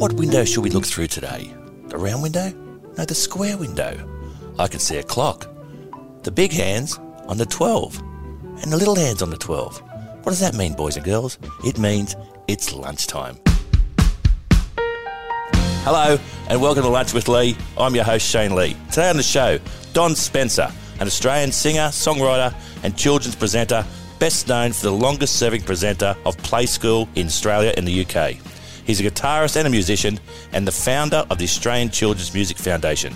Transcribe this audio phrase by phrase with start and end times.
[0.00, 1.54] What window should we look through today?
[1.88, 2.48] The round window?
[2.96, 3.98] No, the square window.
[4.58, 5.46] I can see a clock.
[6.22, 6.98] The big hands
[7.28, 7.98] on the 12,
[8.62, 9.82] and the little hands on the 12.
[10.22, 11.36] What does that mean, boys and girls?
[11.64, 12.16] It means
[12.48, 13.36] it's lunchtime.
[15.88, 16.18] Hello,
[16.48, 17.56] and welcome to Lunch with Lee.
[17.78, 18.76] I'm your host, Shane Lee.
[18.90, 19.60] Today on the show,
[19.92, 22.52] Don Spencer, an Australian singer, songwriter,
[22.82, 23.86] and children's presenter,
[24.18, 28.34] best known for the longest serving presenter of Play School in Australia and the UK.
[28.84, 30.18] He's a guitarist and a musician,
[30.52, 33.14] and the founder of the Australian Children's Music Foundation.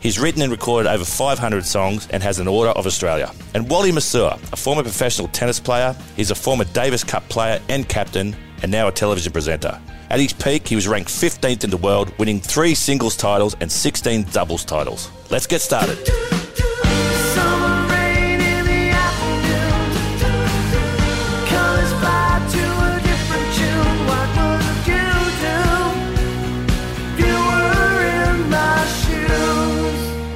[0.00, 3.30] He's written and recorded over 500 songs and has an Order of Australia.
[3.54, 7.88] And Wally Masur, a former professional tennis player, he's a former Davis Cup player and
[7.88, 9.80] captain, and now a television presenter.
[10.12, 13.72] At his peak, he was ranked 15th in the world, winning three singles titles and
[13.72, 15.10] 16 doubles titles.
[15.30, 15.98] Let's get started.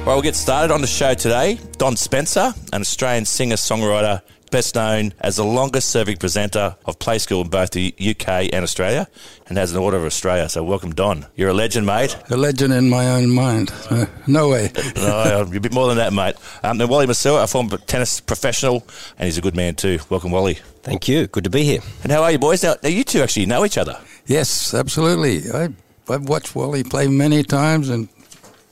[0.03, 1.59] Well, we'll get started on the show today.
[1.77, 7.19] Don Spencer, an Australian singer songwriter, best known as the longest serving presenter of Play
[7.19, 9.07] School in both the UK and Australia,
[9.47, 10.49] and has an Order of Australia.
[10.49, 11.25] So, welcome, Don.
[11.35, 12.17] You're a legend, mate.
[12.29, 13.71] A legend in my own mind.
[13.89, 14.71] Uh, no way.
[14.95, 16.35] no, you're a bit more than that, mate.
[16.63, 18.85] Um, then Wally Masur, a former tennis professional,
[19.17, 19.99] and he's a good man too.
[20.09, 20.55] Welcome, Wally.
[20.83, 21.27] Thank you.
[21.27, 21.81] Good to be here.
[22.03, 22.63] And how are you, boys?
[22.63, 23.99] Now, now you two actually know each other.
[24.25, 25.51] Yes, absolutely.
[25.51, 25.69] I,
[26.09, 28.07] I've watched Wally play many times and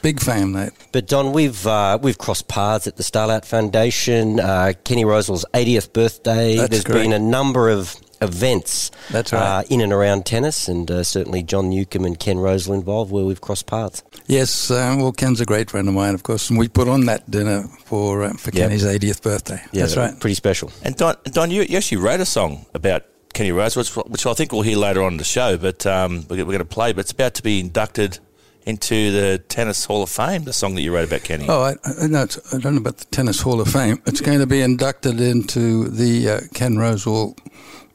[0.05, 0.71] big fan, mate.
[0.91, 4.39] But Don, we've uh, we've crossed paths at the Starlight Foundation.
[4.39, 6.57] Uh, Kenny Rosewall's 80th birthday.
[6.57, 7.03] That's There's correct.
[7.05, 9.41] been a number of events That's right.
[9.41, 13.25] uh, in and around tennis, and uh, certainly John Newcombe and Ken Rosewell involved, where
[13.25, 14.03] we've crossed paths.
[14.27, 17.05] Yes, um, well, Ken's a great friend of mine, of course, and we put on
[17.07, 18.69] that dinner for uh, for Yep.
[18.69, 19.59] Kenny's 80th birthday.
[19.71, 20.19] Yeah, That's right.
[20.19, 20.71] Pretty special.
[20.83, 24.33] And Don, Don you, you actually wrote a song about Kenny Rose, which, which I
[24.35, 26.93] think we'll hear later on in the show, but um, we're, we're going to play.
[26.93, 28.19] But it's about to be inducted
[28.65, 31.45] into the Tennis Hall of Fame, the song that you wrote about Kenny.
[31.47, 34.01] Oh, I, I, no, it's, I don't know about the Tennis Hall of Fame.
[34.05, 37.37] It's going to be inducted into the uh, Ken Rosewall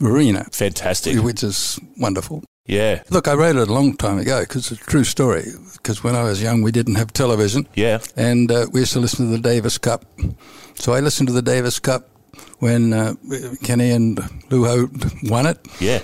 [0.00, 1.18] Arena, Fantastic.
[1.22, 2.44] which is wonderful.
[2.66, 3.02] Yeah.
[3.10, 5.44] Look, I wrote it a long time ago because it's a true story.
[5.72, 7.66] Because when I was young, we didn't have television.
[7.74, 7.98] Yeah.
[8.16, 10.04] and uh, we used to listen to the Davis Cup.
[10.76, 12.08] So I listened to the Davis Cup
[12.60, 13.14] when uh,
[13.64, 14.20] Kenny and
[14.50, 14.90] Lew Hoad
[15.28, 16.00] won it, Yeah.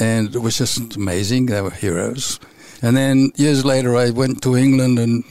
[0.00, 1.46] and it was just amazing.
[1.46, 2.40] They were heroes.
[2.82, 5.24] And then years later, I went to England and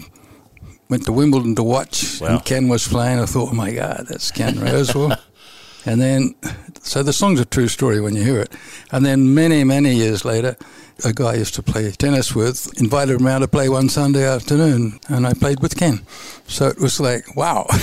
[0.89, 2.27] went to Wimbledon to watch, Wow.
[2.27, 3.19] and Ken was playing.
[3.19, 5.17] I thought, oh my God, that's Ken Rosewall.
[5.85, 6.35] and then,
[6.81, 8.51] so the song's a true story when you hear it.
[8.91, 10.55] And then many, many years later,
[11.05, 14.25] a guy I used to play tennis with invited him out to play one Sunday
[14.25, 16.01] afternoon, and I played with Ken.
[16.47, 17.67] So it was like, wow.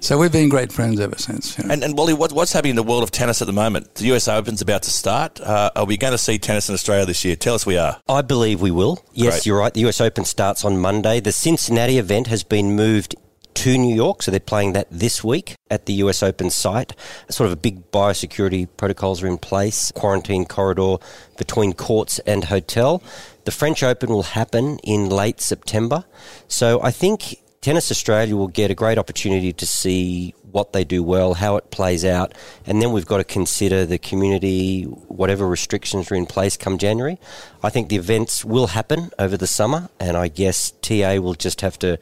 [0.00, 1.56] so we've been great friends ever since.
[1.58, 1.72] you know.
[1.72, 3.94] And, and Wally, what, what's happening in the world of tennis at the moment?
[3.94, 5.40] The US Open's about to start.
[5.40, 7.36] Uh, are we going to see tennis in Australia this year?
[7.36, 8.00] Tell us we are.
[8.08, 9.04] I believe we will.
[9.12, 9.46] Yes, Great.
[9.46, 9.72] you're right.
[9.74, 11.20] The US Open starts on Monday.
[11.20, 13.16] The Cincinnati event has been moved
[13.52, 16.94] to New York, so they're playing that this week at the US Open site.
[17.28, 20.96] Sort of a big biosecurity protocols are in place, quarantine corridor
[21.36, 23.02] between courts and hotel.
[23.44, 26.04] The French Open will happen in late September.
[26.48, 31.02] So I think Tennis Australia will get a great opportunity to see what they do
[31.02, 32.32] well, how it plays out,
[32.64, 37.18] and then we've got to consider the community, whatever restrictions are in place come January.
[37.62, 41.60] I think the events will happen over the summer, and I guess TA will just
[41.60, 41.98] have to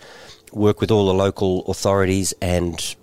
[0.52, 2.94] work with all the local authorities and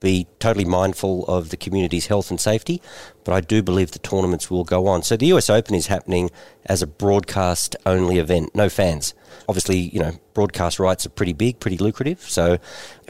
[0.00, 2.82] be totally mindful of the community's health and safety.
[3.22, 5.02] But I do believe the tournaments will go on.
[5.02, 6.30] So the US Open is happening
[6.66, 9.14] as a broadcast only event, no fans.
[9.48, 12.18] Obviously, you know, broadcast rights are pretty big, pretty lucrative.
[12.22, 12.56] So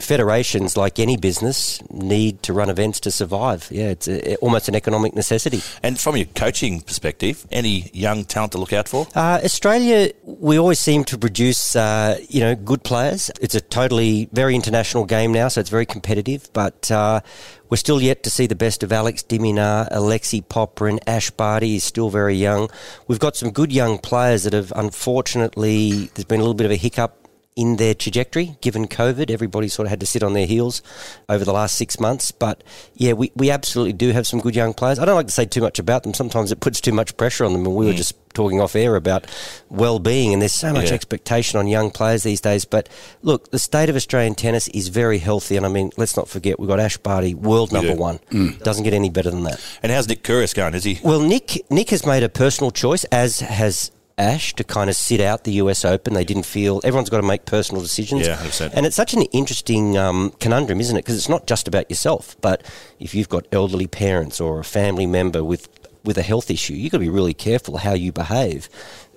[0.01, 3.69] federations, like any business, need to run events to survive.
[3.71, 5.61] Yeah, it's a, almost an economic necessity.
[5.81, 9.07] And from your coaching perspective, any young talent to look out for?
[9.15, 13.31] Uh, Australia, we always seem to produce, uh, you know, good players.
[13.39, 16.49] It's a totally very international game now, so it's very competitive.
[16.51, 17.21] But uh,
[17.69, 21.85] we're still yet to see the best of Alex Diminar, Alexei Popyrin, Ash Barty is
[21.85, 22.69] still very young.
[23.07, 26.71] We've got some good young players that have unfortunately there's been a little bit of
[26.71, 27.20] a hiccup
[27.61, 29.29] in their trajectory given COVID.
[29.29, 30.81] Everybody sort of had to sit on their heels
[31.29, 32.31] over the last six months.
[32.31, 32.63] But
[32.95, 34.97] yeah, we, we absolutely do have some good young players.
[34.97, 36.15] I don't like to say too much about them.
[36.15, 37.63] Sometimes it puts too much pressure on them.
[37.67, 37.97] And we were mm.
[37.97, 39.27] just talking off air about
[39.69, 40.95] well being, and there's so much Yeah.
[40.95, 42.65] expectation on young players these days.
[42.65, 42.89] But
[43.21, 45.55] look, the state of Australian tennis is very healthy.
[45.55, 48.19] And I mean, let's not forget, we've got Ash Barty, world number one.
[48.31, 48.57] Mm.
[48.63, 49.61] Doesn't get any better than that.
[49.83, 50.73] And how's Nick Kyrgios going?
[50.73, 50.99] Is he?
[51.03, 55.19] Well, Nick Nick has made a personal choice, as has Ash to kind of sit
[55.21, 56.13] out the US Open.
[56.13, 58.27] They didn't feel everyone's got to make personal decisions.
[58.27, 58.71] Yeah, 100%.
[58.73, 61.03] And it's such an interesting um, conundrum, isn't it?
[61.03, 62.63] Because it's not just about yourself, but
[62.99, 65.67] if you've got elderly parents or a family member with
[66.03, 68.67] with a health issue, you've got to be really careful how you behave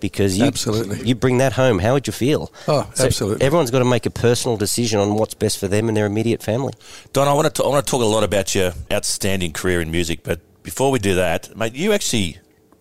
[0.00, 1.02] because you Absolutely.
[1.06, 1.78] you bring that home.
[1.78, 2.52] How would you feel?
[2.68, 3.44] Oh, So absolutely.
[3.46, 6.42] Everyone's got to make a personal decision on what's best for them and their immediate
[6.42, 6.74] family.
[7.14, 9.90] Don, I want to I want to talk a lot about your outstanding career in
[9.90, 12.38] music, but before we do that, mate, you actually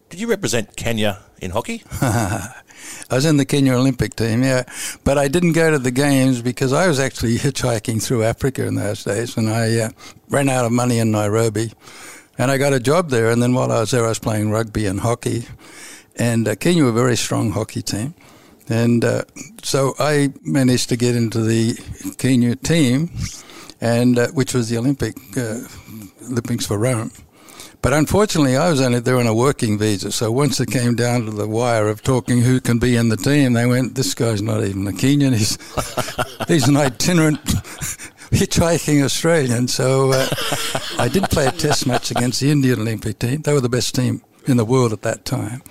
[0.09, 1.83] did you represent Kenya in hockey?
[2.01, 4.63] I was in the Kenya Olympic team, yeah,
[5.03, 8.75] but I didn't go to the games because I was actually hitchhiking through Africa in
[8.75, 9.89] those days, and I uh,
[10.29, 11.71] ran out of money in Nairobi,
[12.37, 13.29] and I got a job there.
[13.29, 15.45] And then while I was there, I was playing rugby and hockey,
[16.17, 18.15] and uh, Kenya were a very strong hockey team,
[18.69, 19.23] and uh,
[19.61, 21.77] so I managed to get into the
[22.17, 23.11] Kenya team,
[23.79, 25.59] and uh, which was the Olympic uh,
[26.29, 27.11] Olympics for Rome.
[27.83, 30.09] But unfortunately, I was only there on a working visa.
[30.13, 33.17] So once it came down to the wire of talking who can be in the
[33.17, 35.35] team, they went, "This guy's not even a Kenyan.
[35.35, 35.57] He's
[36.47, 37.43] he's an itinerant
[38.31, 40.27] hitchhiking Australian." So uh,
[40.97, 43.41] I did play a test match against the Indian Olympic team.
[43.41, 45.61] They were the best team in the world at that time.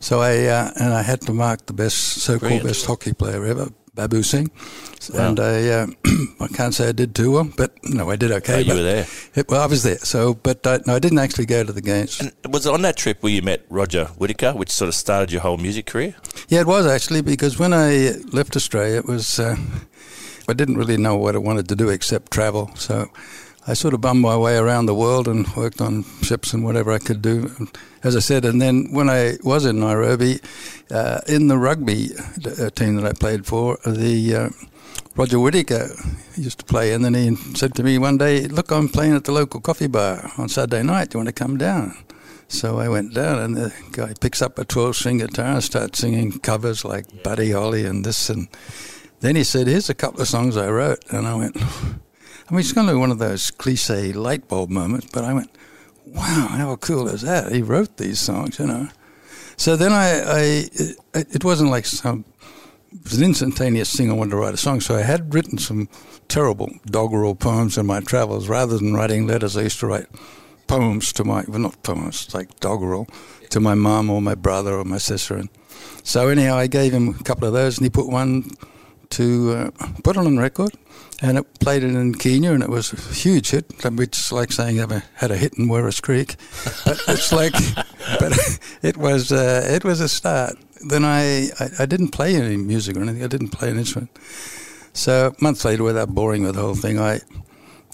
[0.00, 2.66] So I uh, and I had to mark the best so-called Brilliant.
[2.66, 4.48] best hockey player ever, Babu Singh.
[5.12, 5.28] Wow.
[5.30, 5.86] And I uh,
[6.40, 8.54] I can't say I did too well, but no, I did okay.
[8.54, 9.06] Oh, you were there.
[9.34, 9.98] it- well, I was there.
[9.98, 12.20] So, but uh, no, I didn't actually go to the games.
[12.20, 15.32] And was it on that trip where you met Roger Whittaker, which sort of started
[15.32, 16.14] your whole music career?
[16.48, 19.56] Yeah, it was actually because when I left Australia, it was uh,
[20.48, 22.70] I didn't really know what I wanted to do except travel.
[22.76, 23.10] So
[23.68, 26.90] I sort of bummed my way around the world and worked on ships and whatever
[26.90, 27.68] I could do.
[28.02, 30.40] As I said, and then when I was in Nairobi,
[30.90, 34.48] uh, in the rugby uh, team that I played for, the uh,
[35.16, 35.90] Roger Whittaker
[36.36, 39.24] used to play, and then he said to me one day, "Look, I'm playing at
[39.24, 41.10] the local coffee bar on Saturday night.
[41.10, 41.94] Do you want to come down?"
[42.48, 45.98] So I went down, and the guy picks up a 12 string guitar and starts
[45.98, 48.30] singing covers like Buddy Holly and this.
[48.30, 48.48] And
[49.20, 51.04] then he said, Here's a couple of songs I wrote.
[51.10, 51.56] And I went,
[52.48, 55.50] I mean, it's kind of one of those cliche light bulb moments, but I went,
[56.06, 57.52] Wow, how cool is that?
[57.52, 58.88] He wrote these songs, you know.
[59.56, 60.40] So then I, I
[60.72, 62.24] it, it wasn't like some,
[62.92, 64.80] it was an instantaneous thing I wanted to write a song.
[64.80, 65.88] So I had written some
[66.28, 68.48] terrible doggerel poems in my travels.
[68.48, 70.06] Rather than writing letters, I used to write
[70.66, 73.06] poems to my, well, not poems, like doggerel,
[73.50, 75.36] to my mum or my brother or my sister.
[75.36, 75.50] And
[76.02, 78.50] so anyhow, I gave him a couple of those, and he put one
[79.10, 80.72] to uh, put on record,
[81.20, 84.52] and it played it in Kenya, and it was a huge hit, which is like
[84.52, 86.36] saying I had a hit in Werris Creek.
[86.84, 87.52] But it's like,
[88.20, 88.32] but
[88.82, 90.56] it was uh, it was a start.
[90.88, 93.24] Then I, I I didn't play any music or anything.
[93.24, 94.10] I didn't play an instrument.
[94.92, 97.20] So months later, without boring with the whole thing, I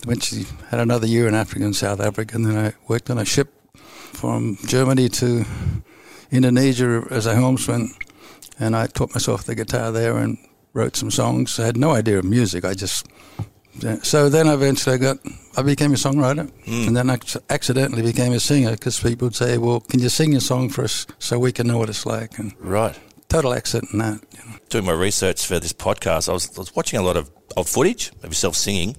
[0.02, 3.24] eventually had another year in Africa and South Africa, and then I worked on a
[3.24, 5.44] ship from Germany to
[6.30, 7.90] Indonesia as a helmsman,
[8.58, 10.36] and I taught myself the guitar there and
[10.74, 11.58] wrote some songs.
[11.58, 12.64] I had no idea of music.
[12.64, 13.06] I just
[14.02, 15.18] so then eventually I got
[15.56, 16.88] I became a songwriter, hmm.
[16.88, 17.18] and then I
[17.50, 20.84] accidentally became a singer because people would say, "Well, can you sing a song for
[20.84, 22.98] us so we can know what it's like?" And Right.
[23.28, 24.20] total accident in that.
[24.32, 24.56] You know.
[24.68, 27.68] Doing my research for this podcast, I was, I was watching a lot of, of
[27.68, 28.96] footage of yourself singing.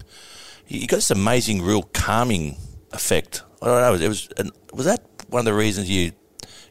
[0.67, 2.57] You, you got this amazing, real calming
[2.91, 3.43] effect.
[3.61, 4.05] I don't know.
[4.05, 4.29] It was
[4.73, 6.11] was that one of the reasons you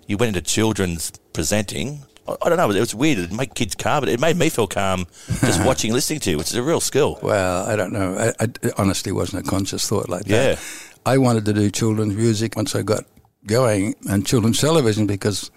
[0.07, 2.05] you went into children's presenting?
[2.27, 2.71] I, don't know.
[2.71, 3.19] It was weird.
[3.19, 5.07] It made kids calm, but it made me feel calm
[5.41, 7.19] just watching, and listening to you, which is a real skill.
[7.23, 8.17] Well, I don't know.
[8.17, 10.59] I, I, it honestly wasn't a conscious thought like that.
[10.59, 10.61] Yeah.
[11.07, 13.05] I wanted to do children's music once I got
[13.47, 15.51] going and children's television because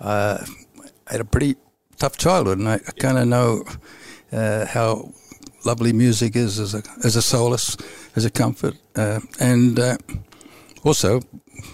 [0.00, 0.44] uh,
[1.06, 1.56] I had a pretty
[1.98, 3.64] tough childhood and I, I kind of know
[4.32, 5.12] uh, how
[5.66, 7.76] lovely music is as a, as a solace,
[8.14, 8.74] as a comfort.
[8.94, 9.98] Uh, and uh,
[10.84, 11.20] also,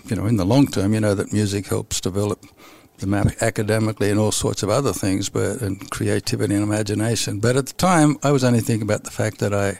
[0.06, 2.44] you know, in the long term, you know that music helps develop
[3.10, 7.40] them academically and all sorts of other things, but and creativity and imagination.
[7.40, 9.78] But at the time, I was only thinking about the fact that I,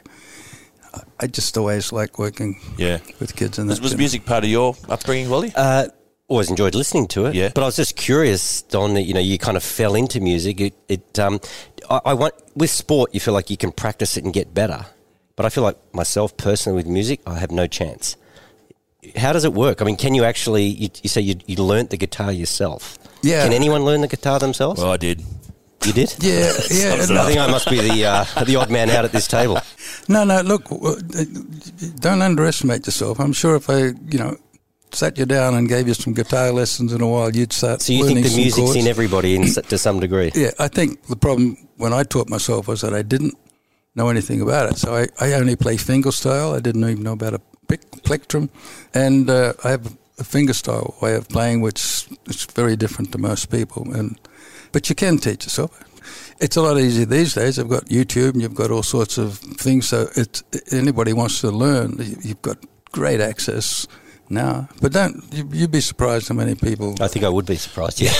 [1.19, 2.99] I just always liked working Yeah.
[3.19, 3.57] with kids.
[3.59, 4.01] And Was, that, was you know.
[4.01, 5.51] music part of your upbringing, Wally?
[5.55, 5.87] Uh,
[6.27, 7.35] always enjoyed listening to it.
[7.35, 7.49] Yeah.
[7.53, 8.93] But I was just curious, Don.
[8.95, 10.61] that, You know, you kind of fell into music.
[10.61, 11.39] It, it um,
[11.89, 14.85] I, I want with sport, you feel like you can practice it and get better.
[15.35, 18.15] But I feel like myself personally with music, I have no chance.
[19.17, 19.81] How does it work?
[19.81, 20.63] I mean, can you actually?
[20.65, 22.97] You, you say you, you learnt the guitar yourself.
[23.23, 23.43] Yeah.
[23.43, 24.79] Can anyone learn the guitar themselves?
[24.81, 25.23] well, I did.
[25.85, 26.13] you did.
[26.21, 26.93] Yeah, yeah.
[26.99, 29.59] I think I must be the uh, the odd man out at this table.
[30.07, 30.41] No, no.
[30.41, 30.95] Look, uh,
[31.99, 33.19] don't underestimate yourself.
[33.19, 33.79] I'm sure if I,
[34.11, 34.37] you know,
[34.91, 37.81] sat you down and gave you some guitar lessons in a while, you'd start.
[37.81, 38.75] So you learning think the music's chords.
[38.75, 40.31] in everybody in, to some degree?
[40.35, 43.35] Yeah, I think the problem when I taught myself was that I didn't
[43.95, 44.77] know anything about it.
[44.77, 46.55] So I, I only play fingerstyle.
[46.55, 48.49] I didn't even know about a pick, plectrum.
[48.93, 53.49] And uh, I have a fingerstyle way of playing, which is very different to most
[53.49, 53.91] people.
[53.93, 54.19] And
[54.71, 55.71] But you can teach yourself.
[56.39, 57.57] It's a lot easier these days.
[57.59, 59.87] I've got YouTube and you've got all sorts of things.
[59.87, 62.57] So it's, anybody wants to learn, you- you've got
[62.91, 63.87] great access
[64.29, 64.67] now.
[64.81, 66.95] But don't you, you'd be surprised how many people.
[67.01, 68.01] I think I would be surprised.
[68.01, 68.11] Yeah.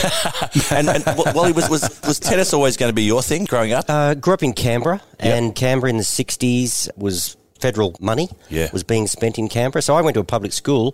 [0.72, 1.04] and, and
[1.36, 3.86] Wally, was, was, was tennis always going to be your thing growing up?
[3.90, 5.38] Uh, grew up in Canberra, Yep.
[5.38, 8.68] and Canberra in the 60s was federal money Yeah.
[8.74, 9.82] was being spent in Canberra.
[9.82, 10.86] So I went to a public school,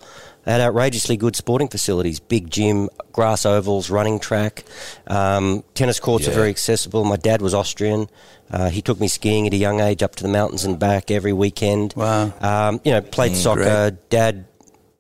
[0.46, 4.64] had outrageously good sporting facilities, big gym, grass ovals, running track,
[5.08, 6.32] um, tennis courts Yeah.
[6.32, 7.04] are very accessible.
[7.04, 8.08] My dad was Austrian.
[8.52, 11.10] Uh, he took me skiing at a young age up to the mountains and back
[11.12, 11.94] every weekend.
[11.96, 12.32] Wow.
[12.50, 13.64] Um, you know, played soccer.
[13.92, 14.10] great.
[14.10, 14.46] Dad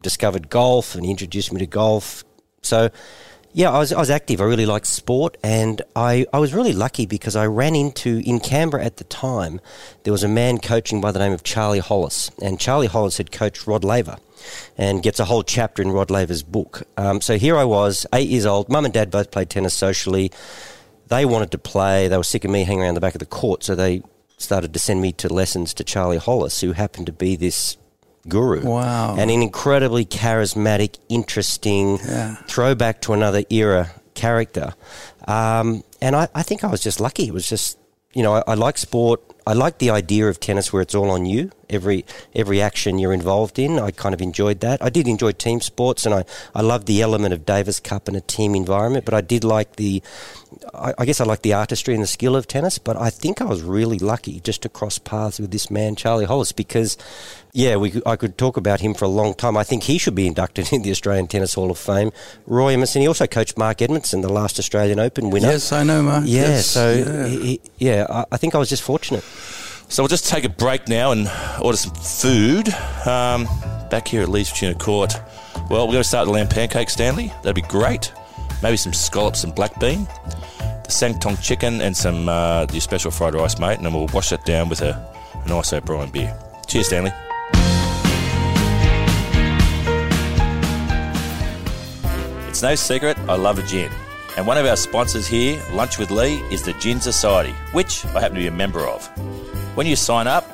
[0.01, 2.23] discovered golf and he introduced me to golf.
[2.61, 2.89] So,
[3.51, 4.41] yeah, I was, I was active.
[4.41, 8.39] I really liked sport, and I, I was really lucky because I ran into, in
[8.39, 9.59] Canberra at the time,
[10.03, 13.31] there was a man coaching by the name of Charlie Hollis, and Charlie Hollis had
[13.31, 14.17] coached Rod Laver
[14.77, 16.83] and gets a whole chapter in Rod Laver's book.
[16.95, 18.69] Um, so here I was, eight years old.
[18.69, 20.31] Mum and dad both played tennis socially.
[21.07, 22.07] They wanted to play.
[22.07, 24.03] They were sick of me hanging around the back of the court, so they
[24.37, 27.77] started to send me to lessons to Charlie Hollis, who happened to be this
[28.29, 28.61] guru.
[28.65, 29.15] Wow.
[29.17, 32.35] And an incredibly charismatic, interesting, Yeah.
[32.47, 34.73] throwback to another era character.
[35.27, 37.27] Um, and I, I think I was just lucky.
[37.27, 37.77] It was just,
[38.13, 39.21] you know, I, I like sport.
[39.47, 41.51] I like the idea of tennis where it's all on you.
[41.71, 42.05] Every
[42.35, 44.83] every action you're involved in, I kind of enjoyed that.
[44.83, 48.15] I did enjoy team sports, and I, I loved the element of Davis Cup and
[48.17, 49.05] a team environment.
[49.05, 50.03] But I did like the,
[50.73, 52.77] I, I guess I like the artistry and the skill of tennis.
[52.77, 56.25] But I think I was really lucky just to cross paths with this man, Charlie
[56.25, 56.95] Hollis, because
[57.53, 59.57] yeah, we I could talk about him for a long time.
[59.57, 62.11] I think he should be inducted in the Australian Tennis Hall of Fame.
[62.45, 65.49] Roy Emerson, he also coached Mark Edmondson, the last Australian Open winner.
[65.49, 66.23] Yes, I know, Mark.
[66.27, 67.27] Yeah, Yes, so yeah.
[67.27, 69.23] He, he- yeah, I, I think I was just fortunate.
[69.91, 71.27] So we'll just take a break now and
[71.61, 72.69] order some food.
[73.07, 73.45] Um,
[73.89, 75.15] back here at Leeds Tuna Court.
[75.71, 77.33] Well, we're going to start with lamb pancakes, Stanley.
[77.41, 78.13] That'd be great.
[78.61, 80.05] Maybe some scallops and black bean.
[80.83, 83.77] The Sangtong chicken and some uh, your special fried rice, mate.
[83.77, 84.93] And then we'll wash that down with a,
[85.43, 86.37] a nice O'Brien beer.
[86.67, 87.11] Cheers, Stanley.
[92.59, 93.89] It's no secret, I love a gin.
[94.35, 98.19] And one of our sponsors here, Lunch with Lee, is the Gin Society, which I
[98.19, 99.07] happen to be a member of.
[99.77, 100.45] When you sign up,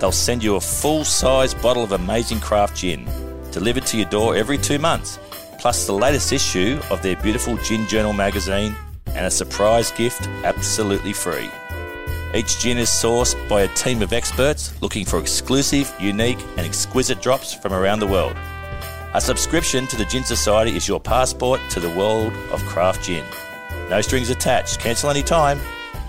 [0.00, 3.08] they'll send you a full size bottle of amazing craft gin
[3.52, 5.20] delivered to your door every two months,
[5.60, 8.74] plus the latest issue of their beautiful Gin Journal magazine
[9.06, 11.48] and a surprise gift absolutely free.
[12.34, 17.22] Each gin is sourced by a team of experts looking for exclusive, unique, and exquisite
[17.22, 18.36] drops from around the world.
[19.14, 23.22] A subscription to the Gin Society is your passport to the world of craft gin.
[23.90, 24.80] No strings attached.
[24.80, 25.60] Cancel any time.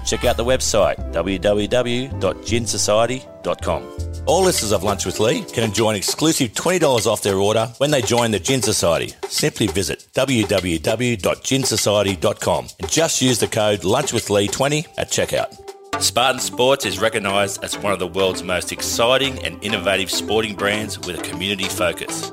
[0.06, 3.84] Check out the website www.ginsociety.com.
[4.26, 7.92] All listeners of Lunch with Lee can enjoy an exclusive $20 off their order when
[7.92, 9.14] they join the Gin Society.
[9.28, 15.54] Simply visit www.ginsociety.com and just use the code LunchWithLee20 at checkout.
[16.02, 20.98] Spartan Sports is recognised as one of the world's most exciting and innovative sporting brands
[21.00, 22.32] with a community focus.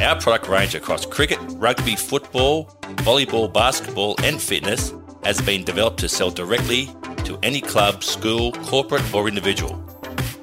[0.00, 2.66] Our product range across cricket, rugby, football,
[3.02, 6.88] volleyball, basketball, and fitness has been developed to sell directly
[7.24, 9.74] to any club, school, corporate, or individual.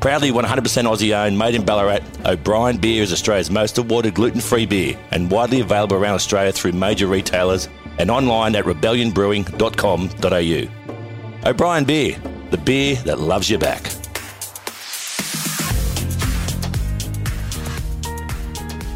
[0.00, 4.64] Proudly 100% Aussie owned, made in Ballarat, O'Brien Beer is Australia's most awarded gluten free
[4.64, 11.50] beer and widely available around Australia through major retailers and online at rebellionbrewing.com.au.
[11.50, 12.16] O'Brien Beer,
[12.50, 13.82] the beer that loves you back.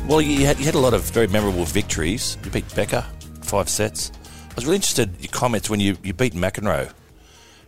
[0.06, 2.38] Well, you had, you had a lot of very memorable victories.
[2.44, 3.04] You beat Becker,
[3.40, 4.12] five sets.
[4.50, 6.92] I was really interested in your comments when you, you beat McEnroe.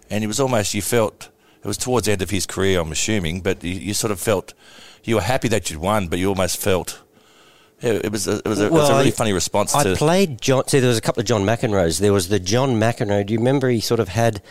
[0.08, 1.30] And it was almost, you felt,
[1.64, 4.20] it was towards the end of his career, I'm assuming, but you, you sort of
[4.20, 4.52] felt,
[5.02, 7.00] you were happy that you'd won, but you almost felt,
[7.80, 9.82] yeah, it was a, it was a, it was a really I- funny response I
[9.84, 9.96] to.
[9.96, 10.66] played John.
[10.68, 12.00] See, there was a couple of John McEnroes.
[12.00, 13.24] There was the John McEnroe.
[13.26, 14.42] Do you remember he sort of had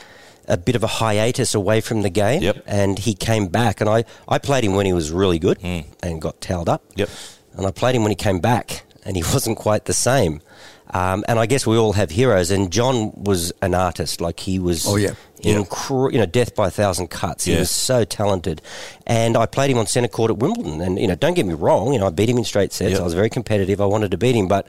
[0.48, 2.42] a bit of a hiatus away from the game?
[2.42, 2.64] Yep.
[2.66, 6.22] And he came back, and I, I played him when he was really good and
[6.22, 6.84] got towed up.
[6.96, 7.10] Yep.
[7.54, 10.42] And I played him when he came back, and he wasn't quite the same.
[10.90, 14.22] Um, and I guess we all have heroes, and John was an artist.
[14.22, 14.86] Like he was.
[14.88, 15.14] Oh, yeah.
[15.44, 15.56] Yeah.
[15.56, 17.46] Incre- you know, death by a thousand cuts.
[17.46, 17.60] He Yeah.
[17.60, 18.62] was so talented,
[19.06, 20.82] and I played him on centre court at Wimbledon.
[20.82, 22.94] And you know, don't get me wrong, you know, I beat him in straight sets.
[22.94, 23.00] Yeah.
[23.00, 23.82] I was very competitive.
[23.82, 24.68] I wanted to beat him, but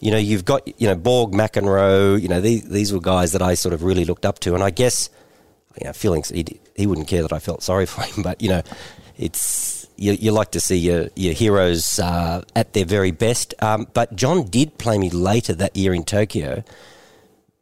[0.00, 2.20] you know, you've got you know Borg, McEnroe.
[2.20, 4.62] You know, these these were guys that I sort of really looked up to, and
[4.62, 5.08] I guess
[5.80, 8.48] you know, feelings he he wouldn't care that I felt sorry for him, but you
[8.48, 8.62] know,
[9.18, 13.54] it's you, you like to see your your heroes uh, at their very best.
[13.60, 16.62] Um, but John did play me later that year in Tokyo,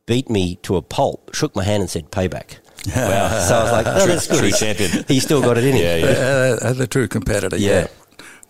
[0.06, 2.58] beat me to a pulp, shook my hand and said payback.
[2.94, 3.40] Wow.
[3.49, 4.38] So I was like, oh, that's good.
[4.40, 5.04] True champion.
[5.08, 5.82] He still got it in him.
[5.82, 6.06] Yeah, yeah.
[6.11, 7.70] Uh, as a true competitor, Yeah.
[7.80, 7.87] yeah.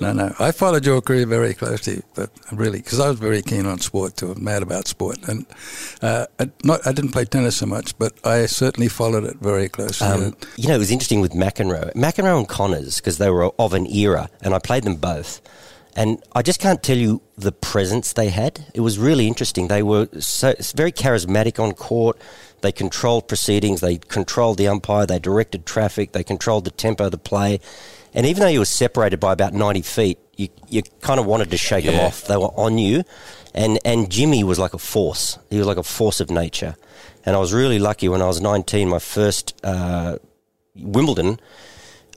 [0.00, 0.34] No, no.
[0.40, 4.16] I followed your career very closely, but really, because I was very keen on sport
[4.16, 5.46] too, mad about sport, and
[6.02, 9.68] uh, I, not I didn't play tennis so much, but I certainly followed it very
[9.68, 10.08] closely.
[10.08, 11.92] Um, you know, it was interesting with McEnroe.
[11.94, 15.40] McEnroe and Connors, because they were of an era, and I played them both.
[15.97, 18.67] And I just can't tell you the presence they had.
[18.75, 19.69] It was really interesting.
[19.69, 22.21] They were so very charismatic on court.
[22.63, 23.81] They controlled proceedings.
[23.81, 25.07] They controlled the umpire.
[25.07, 26.13] They directed traffic.
[26.13, 27.61] They controlled the tempo of the play.
[28.13, 31.51] And even though you were separated by about 90 feet, you, you kind of wanted
[31.51, 32.25] to shake them off.
[32.25, 33.05] They were on you.
[33.55, 35.39] And, and Jimmy was like a force.
[35.51, 36.77] He was like a force of nature.
[37.25, 40.19] And I was really lucky when I was 19, my first uh,
[40.75, 41.39] Wimbledon,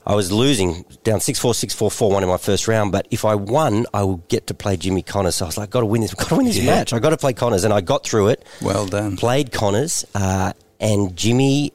[0.08, 2.90] I was losing down 6 4, 6 4, 4 1 in my first round.
[2.92, 5.36] But if I won, I would get to play Jimmy Connors.
[5.36, 6.64] So I was like, got to win this, got to win this Yeah.
[6.76, 6.92] match.
[6.94, 7.64] I got to play Connors.
[7.64, 9.16] And I got through it, well done.
[9.18, 11.72] played Connors, uh, and Jimmy,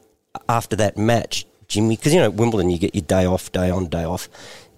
[0.48, 3.86] after that match, Jimmy, because you know, Wimbledon, you get your day off, day on,
[3.86, 4.28] day off.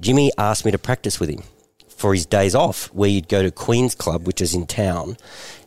[0.00, 1.42] Jimmy asked me to practice with him
[1.88, 5.16] for his days off, where you'd go to Queen's Club, which is in town.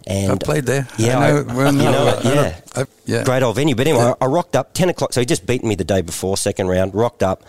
[0.05, 0.87] And I played there.
[0.99, 2.59] Yeah, I I- know, well, you know I- it, yeah.
[2.75, 3.23] I- yeah.
[3.23, 3.73] great old venue.
[3.73, 4.13] But anyway, Yeah.
[4.21, 5.11] I, I rocked up ten o'clock.
[5.13, 6.93] So he just beaten me the day before, second round.
[6.93, 7.43] Rocked up,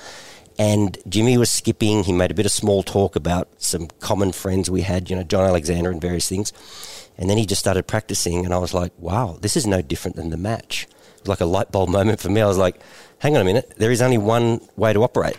[0.61, 2.05] and Jimmy was skipping.
[2.05, 5.23] He made a bit of small talk about some common friends we had, you know,
[5.23, 6.53] John Alexander and various things.
[7.17, 10.19] And then he just started practicing, and I was like, "Wow, this is no different
[10.19, 10.87] than the match."
[11.17, 12.43] It was like a light bulb moment for me.
[12.43, 12.79] I was like,
[13.21, 15.39] "Hang on a minute, there is only one way to operate."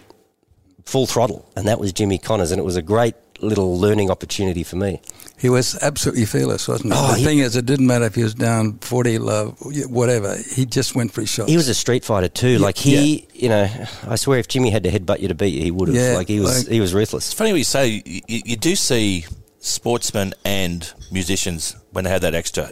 [0.86, 4.63] Full throttle, and that was Jimmy Connors, and it was a great little learning opportunity
[4.63, 5.01] for me.
[5.39, 7.00] He was absolutely fearless, wasn't he?
[7.00, 9.57] Oh, the he- thing is, it didn't matter if he was down 40 love,
[9.89, 10.36] whatever.
[10.38, 11.50] He just went for his shots.
[11.50, 12.59] He was a street fighter too.
[12.59, 13.68] Like he, you know,
[14.07, 15.98] I swear, if Jimmy had to headbutt you to beat you, he would have.
[15.98, 17.25] Yeah, like he was, like- he was ruthless.
[17.27, 18.03] It's funny what you say.
[18.05, 19.25] You, you, you do see
[19.59, 22.72] sportsmen and musicians when they have that extra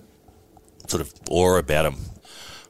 [0.87, 1.95] sort of aura about them.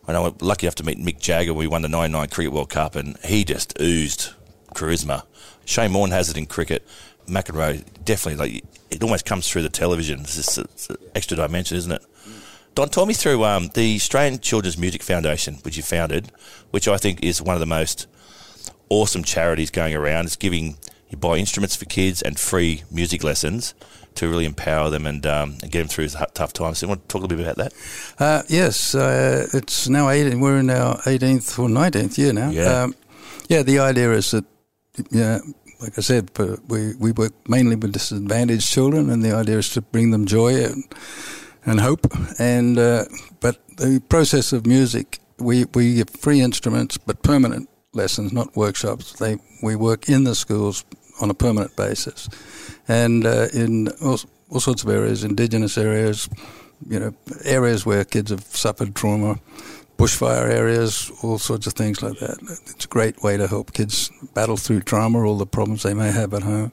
[0.05, 2.69] When I was lucky enough to meet Mick Jagger, we won the '99 Cricket World
[2.69, 4.29] Cup, and he just oozed
[4.73, 5.23] charisma.
[5.65, 6.83] Shane Warne has it in cricket.
[7.29, 10.21] McEnroe definitely like it almost comes through the television.
[10.21, 12.05] It's just it's an extra dimension, isn't it?
[12.75, 16.31] Don, talk me through um, the Australian Children's Music Foundation, which you founded,
[16.71, 18.07] which I think is one of the most
[18.89, 20.25] awesome charities going around.
[20.25, 20.77] It's giving
[21.09, 23.73] you buy instruments for kids and free music lessons
[24.15, 26.79] to really empower them and, um, and get them through tough times.
[26.79, 27.73] So you want to talk a little bit about that?
[28.19, 30.39] Uh, yes, uh, it's now 18.
[30.39, 32.49] We're in our 18th or 19th year now.
[32.49, 32.83] Yeah.
[32.83, 32.95] Um,
[33.47, 34.45] yeah, the idea is that,
[35.09, 35.39] yeah,
[35.79, 36.31] like I said,
[36.67, 40.63] we, we work mainly with disadvantaged children, and the idea is to bring them joy
[40.63, 40.83] and,
[41.65, 42.05] and hope.
[42.37, 43.05] And uh,
[43.39, 49.13] But the process of music, we, we give free instruments, but permanent lessons, not workshops.
[49.13, 50.83] They We work in the schools
[51.21, 52.29] on a permanent basis.
[52.87, 56.29] And uh, in all, all sorts of areas, indigenous areas,
[56.87, 57.13] you know,
[57.43, 59.39] areas where kids have suffered trauma,
[59.99, 62.37] bushfire areas, all sorts of things like that.
[62.67, 66.09] It's a great way to help kids battle through trauma, all the problems they may
[66.09, 66.71] have at home.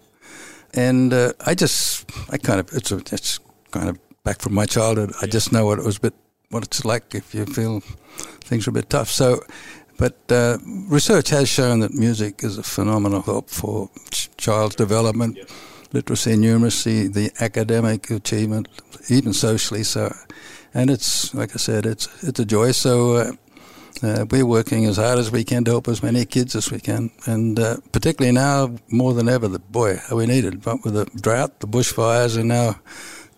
[0.75, 3.41] And uh, I just, I kind of, it's a, it's
[3.73, 5.13] kind of back from my childhood.
[5.21, 6.15] I just know what it was a bit,
[6.51, 7.81] what it's like if you feel
[8.45, 9.11] things are a bit tough.
[9.11, 9.41] So,
[9.99, 10.59] but uh,
[10.89, 15.37] research has shown that music is a phenomenal help for ch- child's development,
[15.93, 18.69] literacy and numeracy, the academic achievement,
[19.09, 19.83] even socially.
[19.83, 20.15] So,
[20.77, 22.73] and it's like I said, it's it's a joy.
[22.73, 23.17] So.
[23.17, 23.33] Uh,
[24.03, 26.79] uh, we're working as hard as we can to help as many kids as we
[26.79, 30.63] can, and uh, particularly now more than ever, the boy we need it.
[30.63, 32.79] But with the drought, the bushfires, and now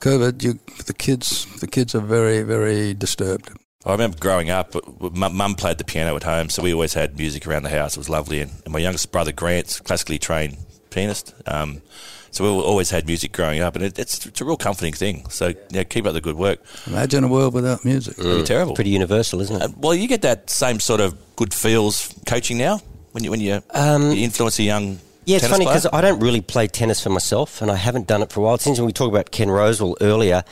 [0.00, 3.50] COVID, you, the kids, the kids are very, very disturbed.
[3.86, 7.46] I remember growing up, mum played the piano at home, so we always had music
[7.46, 7.96] around the house.
[7.96, 8.40] It was lovely.
[8.40, 10.56] And, and my youngest brother, Grant's classically trained
[10.90, 11.34] pianist.
[11.46, 11.82] Um,
[12.30, 15.28] so we always had music growing up, and it, it's, it's a real comforting thing.
[15.30, 16.60] So yeah, keep up the good work.
[16.86, 18.18] Imagine a world without music.
[18.18, 18.74] It'd be terrible.
[18.74, 19.62] Pretty universal, isn't it?
[19.62, 22.80] Uh, well, you get that same sort of good feels coaching now
[23.12, 26.20] when you when you, Um, you influence a young Yeah, it's funny because I don't
[26.20, 28.58] really play tennis for myself, and I haven't done it for a while.
[28.58, 30.42] Since we talked about Ken Rosewall earlier,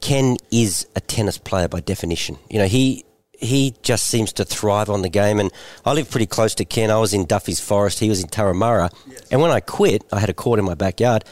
[0.00, 2.38] Ken is a tennis player by definition.
[2.48, 3.04] You know, he
[3.40, 5.40] he just seems to thrive on the game.
[5.40, 5.50] And
[5.84, 6.90] I live pretty close to Ken.
[6.90, 7.98] I was in Duffy's Forest.
[8.00, 8.90] He was in Turramurra.
[9.30, 11.24] And when I quit, I had a court in my backyard.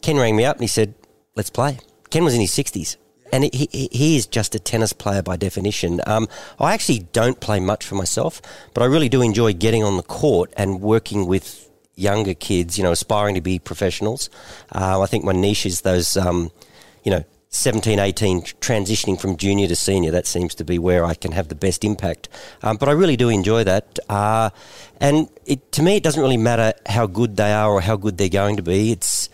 [0.00, 0.94] Ken rang me up and he said,
[1.36, 1.78] "Let's play."
[2.10, 2.96] Ken was in his sixties,
[3.32, 6.00] and he, he- he is just a tennis player by definition.
[6.06, 8.42] Um, I actually don't play much for myself,
[8.74, 12.84] but I really do enjoy getting on the court and working with younger kids, you
[12.84, 14.28] know, aspiring to be professionals.
[14.74, 16.50] Uh, I think my niche is those, um,
[17.04, 20.10] you know, 17, 18, transitioning from junior to senior.
[20.10, 22.30] That seems to be where I can have the best impact.
[22.62, 23.98] Um, but I really do enjoy that.
[24.08, 24.50] Uh,
[25.00, 28.16] and it, to me, it doesn't really matter how good they are or how good
[28.16, 28.90] they're going to be.
[28.90, 29.28] It's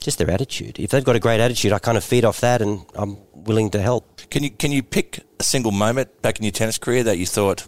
[0.00, 0.80] just their attitude.
[0.80, 3.70] If they've got a great attitude, I kind of feed off that and I'm willing
[3.70, 4.22] to help.
[4.30, 7.26] Can you can you pick a single moment back in your tennis career that you
[7.26, 7.64] thought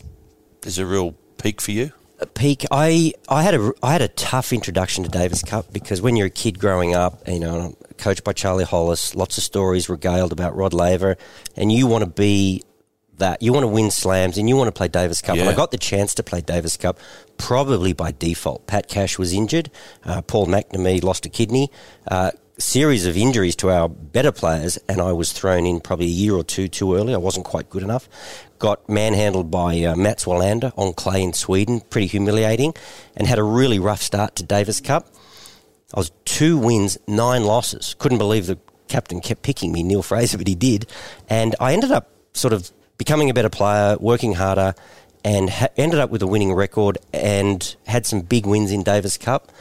[0.65, 1.93] is a real peak for you?
[2.33, 2.65] Peak.
[2.71, 6.29] I, I had a I had a tough introduction to Davis Cup because when you're
[6.29, 10.57] a kid growing up, you know, coached by Charlie Hollis, lots of stories regaled about
[10.57, 11.17] Rod Laver,
[11.57, 12.63] and you want to be
[13.19, 13.43] that.
[13.43, 15.37] You want to win slams and you want to play Davis Cup.
[15.37, 16.99] And I got the chance to play Davis Cup
[17.37, 18.67] probably by default.
[18.67, 19.71] Pat Cash was injured.
[20.05, 21.71] Uh, Paul McNamee lost a kidney.
[22.09, 22.31] Uh,
[22.65, 26.35] series of injuries to our better players, and I was thrown in probably a year
[26.35, 27.15] or two too early.
[27.15, 28.09] I wasn't quite good enough.
[28.59, 32.75] Got manhandled by uh, Mats Wilander on clay in Sweden, pretty humiliating,
[33.17, 35.07] and had a really rough start to Davis Cup.
[35.95, 37.95] I was two wins, nine losses.
[37.99, 40.87] Couldn't believe the captain kept picking me, Neil Fraser, but he did.
[41.29, 44.75] And I ended up sort of becoming a better player, working harder,
[45.23, 49.19] and ha- ended up with a winning record and had some big wins in Davis
[49.19, 49.53] Cup.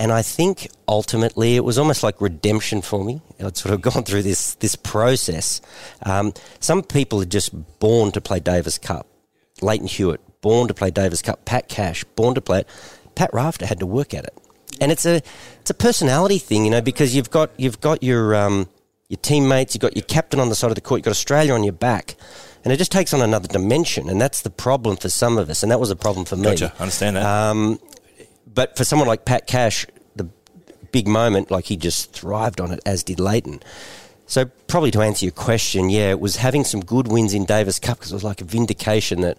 [0.00, 3.20] And I think ultimately it was almost like redemption for me.
[3.38, 5.60] I'd sort of gone through this this process.
[6.04, 9.06] Um, some people are just born to play Davis Cup.
[9.60, 11.44] Lleyton Hewitt, born to play Davis Cup.
[11.44, 12.68] Pat Cash, born to play it.
[13.14, 14.32] Pat Rafter had to work at it,
[14.80, 15.20] and it's a
[15.60, 18.70] it's a personality thing, you know, because you've got you've got your um,
[19.10, 21.52] your teammates, you've got your captain on the side of the court, you've got Australia
[21.52, 22.16] on your back,
[22.64, 25.62] and it just takes on another dimension, and that's the problem for some of us,
[25.62, 26.44] and that was a problem for me.
[26.44, 26.72] Gotcha.
[26.78, 27.26] Understand that.
[27.26, 27.78] Um,
[28.52, 29.86] but for someone like Pat Cash,
[30.16, 30.28] the
[30.92, 33.62] big moment, like he just thrived on it, as did Lleyton.
[34.26, 37.78] So probably to answer your question, yeah, it was having some good wins in Davis
[37.78, 39.38] Cup because it was like a vindication that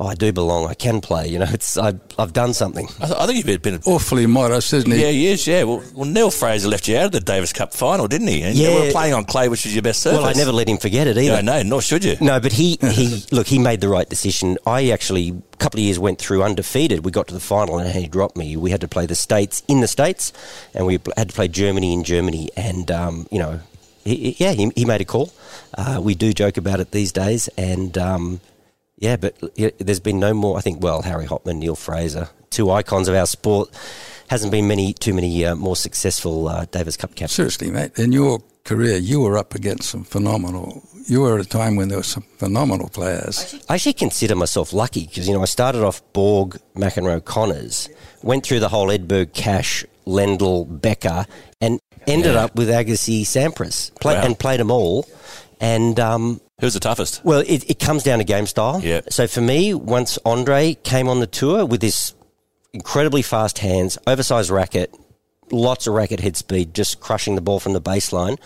[0.00, 1.28] oh, I do belong, I can play.
[1.28, 2.86] You know, it's I, I've done something.
[3.00, 3.80] I, th- I think you've been.
[3.86, 5.00] Awfully modest, isn't he?
[5.02, 5.46] Yeah, he is.
[5.46, 5.64] Yeah.
[5.64, 8.42] Well, well, Neil Fraser left you out of the Davis Cup final, didn't he?
[8.42, 8.84] And you Yeah.
[8.86, 10.18] were playing on clay, which was your best surface.
[10.20, 11.42] Well, I never let him forget it either.
[11.42, 12.16] No, no, nor should you.
[12.20, 14.56] No, but he, he look, he made the right decision.
[14.66, 17.04] I actually, a couple of years went through undefeated.
[17.04, 18.56] We got to the final and he dropped me.
[18.56, 20.32] We had to play the States in the States
[20.74, 22.50] and we had to play Germany in Germany.
[22.56, 23.60] And, um, you know,
[24.04, 25.32] he, he- yeah, he, he made a call.
[25.76, 27.48] Uh, we do joke about it these days.
[27.58, 28.40] And, um,
[28.98, 29.36] yeah, but
[29.78, 30.58] there's been no more.
[30.58, 33.70] I think, well, Harry Hopman, Neil Fraser, two icons of our sport.
[34.28, 37.32] Hasn't been many, too many uh, more successful uh, Davis Cup captains.
[37.32, 40.82] Seriously, mate, in your career, you were up against some phenomenal.
[41.06, 43.54] You were at a time when there were some phenomenal players.
[43.70, 47.88] I actually consider myself lucky because you know I started off Borg, McEnroe, Connors,
[48.22, 51.24] went through the whole Edberg, Cash, Lendl, Becker,
[51.62, 52.44] and ended Yeah.
[52.44, 54.24] up with Agassi, Sampras, play, Wow.
[54.26, 55.06] and played them all.
[55.58, 57.24] And um, Who's the toughest?
[57.24, 58.80] well, it, it comes down to game style.
[58.82, 59.02] Yeah.
[59.10, 62.14] So for me, once Andre came on the tour with this
[62.72, 64.92] incredibly fast hands, oversized racket,
[65.52, 68.38] lots of racket head speed, just crushing the ball from the baseline,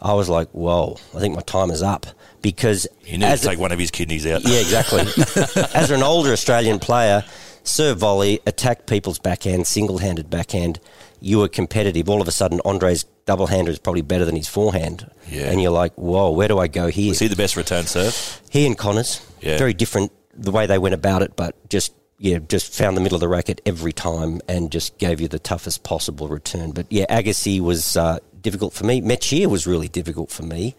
[0.00, 2.06] I was like, whoa, I think my time is up.
[2.42, 4.40] Because You need to a- one of his kidneys out.
[4.44, 5.00] yeah, exactly.
[5.74, 7.22] As an older Australian player,
[7.62, 10.80] serve volley, attack people's backhand, single handed backhand,
[11.20, 12.08] you were competitive.
[12.08, 15.08] All of a sudden, Andre's double hander is probably better than his forehand.
[15.28, 15.50] Yeah.
[15.50, 17.10] And you're like, whoa, where do I go here?
[17.10, 18.40] Was he the best return serve?
[18.50, 19.58] He and Connors, Yeah.
[19.58, 23.16] very different the way they went about it, but just yeah, just found the middle
[23.16, 26.70] of the racket every time and just gave you the toughest possible return.
[26.72, 29.00] But yeah, Agassi was uh, difficult for me.
[29.00, 30.74] Mechir was really difficult for me.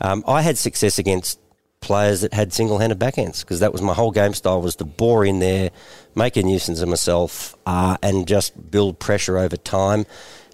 [0.00, 1.38] Um, I had success against
[1.80, 5.24] players that had single-handed backhands because that was my whole game style was to bore
[5.24, 5.70] in there,
[6.14, 10.04] make a nuisance of myself, uh, and just build pressure over time.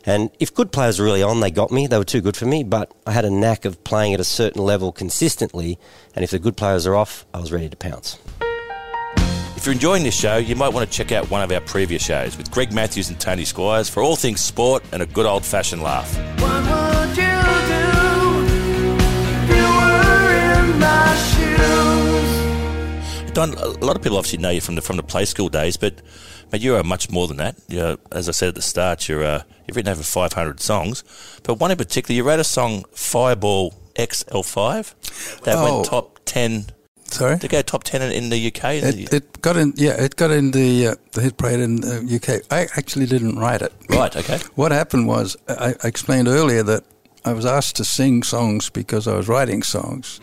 [0.05, 1.87] And if good players were really on, they got me.
[1.87, 4.25] They were too good for me, but I had a knack of playing at a
[4.25, 5.79] certain level consistently.
[6.15, 8.19] And if the good players are off, I was ready to pounce.
[9.57, 12.05] If you're enjoying this show, you might want to check out one of our previous
[12.05, 15.45] shows with Greg Matthews and Tony Squires for all things sport and a good old
[15.45, 16.13] fashioned laugh.
[23.35, 25.79] Don, a lot of people obviously know you from the from the play school days,
[25.79, 26.03] but
[26.51, 27.57] but you are much more than that.
[27.67, 31.03] You're, as I said at the start, you're uh, you've written over 500 songs,
[31.43, 35.65] but one in particular, you wrote a song Fireball XL5 that Oh.
[35.77, 36.67] went top 10
[37.05, 38.65] Sorry, to go top 10 in, in the UK.
[38.83, 39.73] it, it got in.
[39.77, 42.45] Yeah, it got in the uh, the hit parade in the UK.
[42.51, 43.73] I actually didn't write it.
[43.89, 44.41] right, okay.
[44.57, 46.85] What happened was I, I explained earlier that
[47.25, 50.21] I was asked to sing songs because I was writing songs,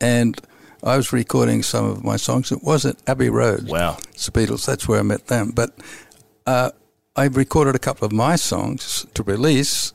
[0.00, 0.40] and
[0.82, 2.52] I was recording some of my songs.
[2.52, 3.68] It was at Abbey Road.
[3.68, 3.96] Wow.
[4.10, 4.64] It's the Beatles.
[4.64, 5.50] That's where I met them.
[5.50, 5.76] But
[6.46, 6.70] uh,
[7.16, 9.92] I recorded a couple of my songs to release,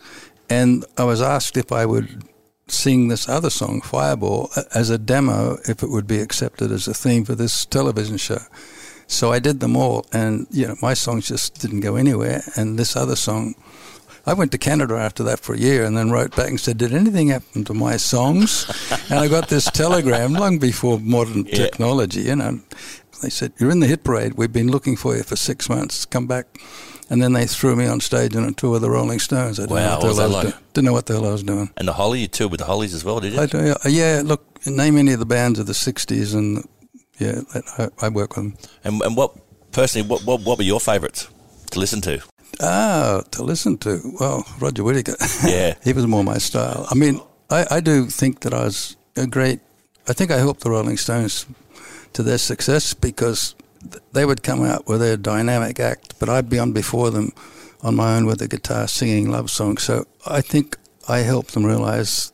[0.50, 2.24] and I was asked if I would
[2.68, 6.94] sing this other song, Fireball, as a demo if it would be accepted as a
[6.94, 8.40] theme for this television show.
[9.08, 12.42] So I did them all, and you know my songs just didn't go anywhere.
[12.56, 13.56] And this other song,
[14.26, 16.78] I went to Canada after that for a year, and then wrote back and said,
[16.78, 18.66] "Did anything happen to my songs?"
[19.10, 21.56] and I got this telegram long before modern Yeah.
[21.58, 22.22] technology.
[22.22, 22.60] You know,
[23.22, 24.34] they said, "You're in the hit parade.
[24.36, 26.06] We've been looking for you for six months.
[26.06, 26.46] Come back."
[27.10, 29.60] And then they threw me on stage on a tour with the Rolling Stones.
[29.60, 30.54] I didn't, Wow, know, what the hell I was like?
[30.56, 31.70] do- didn't know what the hell I was doing.
[31.78, 33.42] And the Holly, you toured with the Hollies as well, did you?
[33.42, 36.66] I do, yeah, uh, yeah, look, name any of the bands of the 60s, and
[37.20, 37.42] yeah,
[37.78, 38.58] I, I work with them.
[38.86, 39.36] And, and what
[39.74, 41.28] personally, what, what what were your favourites
[41.72, 42.22] to listen to?
[42.62, 44.00] Ah, to listen to.
[44.20, 45.16] Well, Roger Whittaker.
[45.48, 45.74] Yeah.
[45.84, 46.88] he was more my style.
[46.90, 49.60] I mean, I, I do think that I was a great.
[50.08, 51.46] I think I helped the Rolling Stones
[52.14, 53.56] to their success because
[54.14, 57.32] they would come out with their dynamic act, but I'd be on before them
[57.82, 59.84] on my own with the guitar singing love songs.
[59.84, 62.32] So I think I helped them realize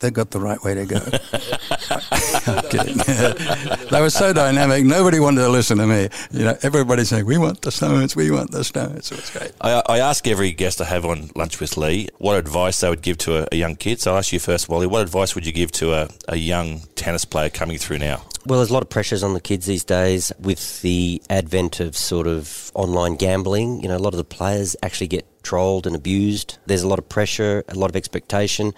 [0.00, 1.00] they got the right way to go.
[3.90, 4.84] They were so dynamic.
[4.84, 6.08] Nobody wanted to listen to me.
[6.30, 8.14] You know, everybody's saying, "We want the Stones.
[8.14, 9.52] We want the Stones." It was great.
[9.60, 13.02] I, I ask every guest I have on Lunch with Lee what advice they would
[13.02, 14.00] give to a, a young kid.
[14.00, 16.82] So I ask you first, Wally, what advice would you give to a, a young
[16.94, 18.22] tennis player coming through now?
[18.46, 21.94] Well, there's a lot of pressures on the kids these days with the advent of
[21.94, 23.82] sort of online gambling.
[23.82, 26.56] You know, a lot of the players actually get trolled and abused.
[26.64, 28.72] There's a lot of pressure, a lot of expectation.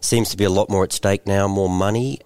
[0.00, 2.20] Seems to be a lot more at stake now, more money.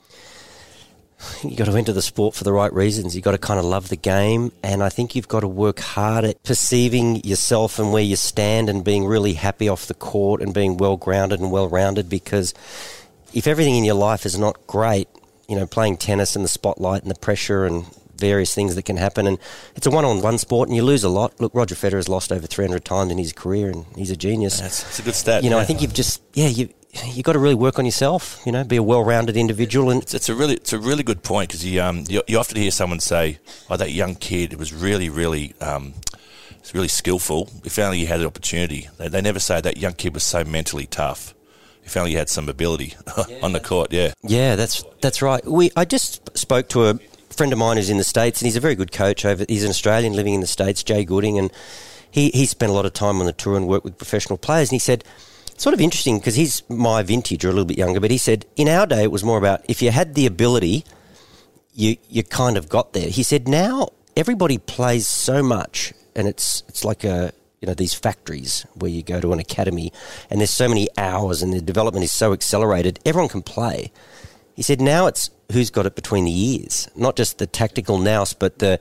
[1.43, 3.15] You've got to enter the sport for the right reasons.
[3.15, 4.53] You've got to kind of love the game.
[4.63, 8.69] And I think you've got to work hard at perceiving yourself and where you stand
[8.69, 12.53] and being really happy off the court and being well grounded and well rounded because
[13.33, 15.09] if everything in your life is not great,
[15.49, 17.85] you know, playing tennis and the spotlight and the pressure and
[18.17, 19.39] various things that can happen, and
[19.75, 21.41] it's a one-on-one sport, and you lose a lot.
[21.41, 24.61] Look, Roger Federer has lost over 300 times in his career, and he's a genius.
[24.61, 25.43] That's, that's a good stat.
[25.43, 25.63] you know, yeah.
[25.63, 26.69] I think you've just, yeah, you
[27.07, 28.41] you got to really work on yourself.
[28.45, 31.23] You know, be a well-rounded individual, and It's, it's a really it's a really good
[31.23, 33.39] point because you, um, you you often hear someone say,
[33.71, 35.95] "Oh, that young kid was really really um,
[36.61, 37.49] was really skillful.
[37.65, 40.45] If only he had an opportunity." They, they never say that young kid was so
[40.45, 41.35] mentally tough.
[41.85, 42.95] If only you had some ability
[43.43, 43.93] on the court.
[43.93, 45.45] Yeah, Yeah, that's that's right.
[45.45, 46.95] We I just spoke to a
[47.31, 49.25] friend of mine who's in the states, and he's a very good coach.
[49.25, 51.51] Over he's an Australian living in the states, Jay Gooding, and
[52.11, 54.69] he he spent a lot of time on the tour and worked with professional players.
[54.71, 55.05] And he said,
[55.57, 58.47] sort of interesting because he's my vintage or a little bit younger, but he said
[58.57, 60.85] in our day it was more about if you had the ability,
[61.73, 63.09] you you kind of got there.
[63.09, 67.33] He said now everybody plays so much, and it's it's like a
[67.63, 69.93] you know these factories where you go to an academy,
[70.29, 72.99] and there's so many hours, and the development is so accelerated.
[73.07, 73.93] Everyone can play.
[74.55, 78.35] He said now it's who's got it between the ears, not just the tactical nous,
[78.35, 78.81] but the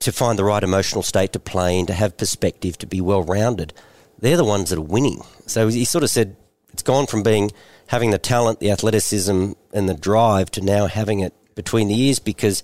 [0.00, 3.22] to find the right emotional state to play and to have perspective, to be well
[3.22, 3.72] rounded.
[4.18, 5.22] They're the ones that are winning.
[5.46, 6.36] So he sort of said
[6.72, 7.52] it's gone from being
[7.86, 12.18] having the talent, the athleticism, and the drive to now having it between the ears
[12.18, 12.62] because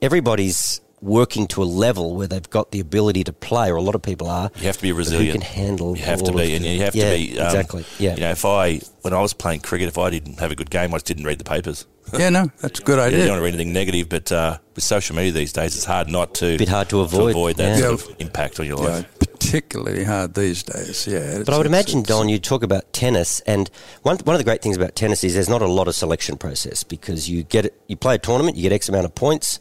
[0.00, 3.94] everybody's working to a level where they've got the ability to play, or a lot
[3.94, 4.50] of people are.
[4.56, 5.26] you have to be resilient.
[5.32, 5.96] Who can handle?
[5.96, 7.84] You have to be, and the- you have yeah, to be um, exactly.
[7.98, 10.54] Yeah, You know, if I when I was playing cricket, if I didn't have a
[10.56, 11.86] good game, I just didn't read the papers.
[12.18, 13.18] Yeah, no, that's a good idea.
[13.20, 15.84] you don't want to read anything negative, but uh, with social media these days, it's
[15.84, 17.86] hard not to A Bit hard to avoid, that yeah.
[17.86, 19.18] sort of impact on your Yeah, life.
[19.20, 21.06] particularly hard these days.
[21.06, 23.70] Yeah, But I would imagine, Don, you talk about tennis, and
[24.02, 26.36] one one of the great things about tennis is there's not a lot of selection
[26.36, 29.60] process because you get it, you play a tournament, you get X amount of points,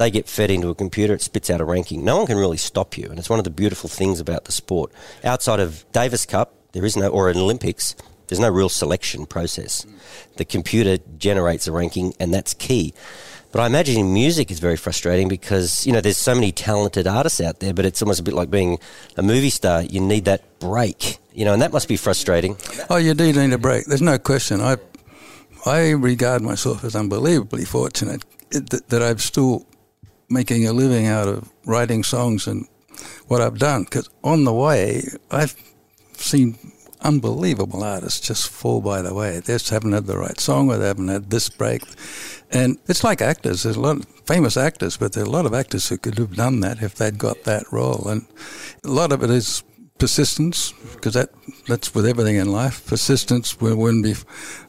[0.00, 2.02] they get fed into a computer, it spits out a ranking.
[2.02, 4.52] No one can really stop you, and it's one of the beautiful things about the
[4.52, 4.90] sport.
[5.22, 7.94] Outside of Davis Cup, there is no, or Olympics,
[8.26, 9.84] there's no real selection process.
[10.38, 12.94] The computer generates a ranking, and that's key.
[13.52, 17.06] But I imagine in music is very frustrating because you know there's so many talented
[17.06, 18.78] artists out there, but it's almost a bit like being
[19.18, 19.82] a movie star.
[19.82, 22.56] You need that break, you know, and that must be frustrating.
[22.88, 23.84] Oh, you do need a break.
[23.84, 24.62] There's no question.
[24.62, 24.78] I,
[25.66, 29.66] I regard myself as unbelievably fortunate that, that I'm still
[30.30, 32.66] making a living out of writing songs and
[33.26, 33.84] what I've done.
[33.84, 35.54] Because on the way, I've
[36.14, 36.56] seen
[37.02, 39.40] unbelievable artists just fall by the way.
[39.40, 41.82] They just haven't had the right song or they haven't had this break.
[42.50, 43.62] And it's like actors.
[43.62, 46.18] There's a lot of famous actors, but there are a lot of actors who could
[46.18, 48.08] have done that if they'd got that role.
[48.08, 48.26] And
[48.84, 49.62] a lot of it is
[50.00, 51.30] persistence, because that
[51.68, 52.84] that's with everything in life.
[52.86, 54.02] Persistence will win.
[54.02, 54.14] Be,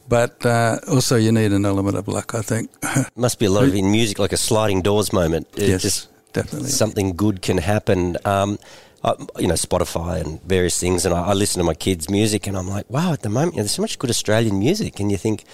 [0.08, 2.70] but uh, also you need an element of luck, I think.
[3.16, 5.48] Must be a lot of in music like a sliding doors moment.
[5.56, 6.68] It yes, just definitely.
[6.68, 8.16] something good can happen.
[8.24, 8.58] Um,
[9.04, 12.46] I, you know, Spotify and various things, and I, I listen to my kids' music,
[12.46, 15.00] and I'm like, wow, at the moment, you know, there's so much good Australian music,
[15.00, 15.44] and you think,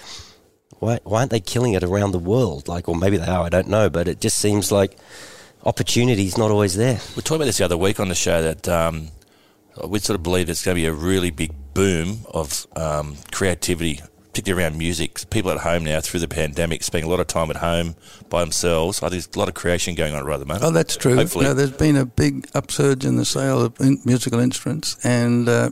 [0.77, 2.67] why, why aren't they killing it around the world?
[2.67, 4.97] Like, or maybe they are, I don't know, but it just seems like
[5.65, 6.99] opportunity's not always there.
[7.15, 9.09] We talked about this the other week on the show that um,
[9.87, 14.01] we sort of believe there's going to be a really big boom of um, creativity
[14.39, 15.19] particularly around music.
[15.29, 17.95] People at home now through the pandemic spending a lot of time at home
[18.29, 18.99] by themselves.
[18.99, 20.63] I think there's a lot of creation going on right at the moment.
[20.63, 21.15] Oh, that's true.
[21.15, 21.45] Hopefully.
[21.45, 25.71] No, there's been a big upsurge in the sale of in- musical instruments, and uh,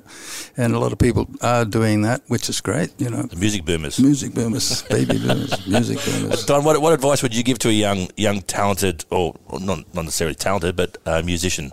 [0.58, 2.91] and a lot of people are doing that, which is great.
[3.00, 4.00] You know, the music boomers.
[4.00, 6.46] music boomers, baby boomers, music boomers.
[6.46, 9.80] Don, what, what advice would you give to a young, young, talented, or, or not,
[9.93, 11.72] not necessarily talented, but uh, musician?